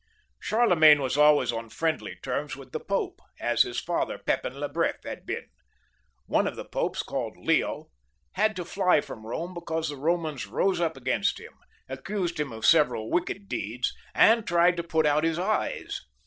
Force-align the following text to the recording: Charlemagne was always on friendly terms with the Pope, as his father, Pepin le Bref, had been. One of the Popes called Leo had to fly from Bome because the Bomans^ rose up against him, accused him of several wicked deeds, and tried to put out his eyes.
Charlemagne 0.39 0.99
was 0.99 1.15
always 1.15 1.51
on 1.51 1.69
friendly 1.69 2.15
terms 2.23 2.55
with 2.55 2.71
the 2.71 2.79
Pope, 2.79 3.21
as 3.39 3.61
his 3.61 3.79
father, 3.79 4.17
Pepin 4.17 4.59
le 4.59 4.67
Bref, 4.67 5.03
had 5.03 5.27
been. 5.27 5.45
One 6.25 6.47
of 6.47 6.55
the 6.55 6.65
Popes 6.65 7.03
called 7.03 7.37
Leo 7.37 7.91
had 8.31 8.55
to 8.55 8.65
fly 8.65 9.01
from 9.01 9.21
Bome 9.21 9.53
because 9.53 9.89
the 9.89 9.95
Bomans^ 9.97 10.49
rose 10.49 10.81
up 10.81 10.97
against 10.97 11.39
him, 11.39 11.53
accused 11.87 12.39
him 12.39 12.51
of 12.51 12.65
several 12.65 13.11
wicked 13.11 13.47
deeds, 13.47 13.93
and 14.15 14.47
tried 14.47 14.75
to 14.77 14.83
put 14.83 15.05
out 15.05 15.23
his 15.23 15.37
eyes. 15.37 16.01